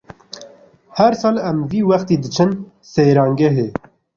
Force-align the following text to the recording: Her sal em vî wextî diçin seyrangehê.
Her 0.97 1.13
sal 1.21 1.35
em 1.49 1.57
vî 1.69 1.81
wextî 1.89 2.15
diçin 2.23 2.51
seyrangehê. 2.93 3.67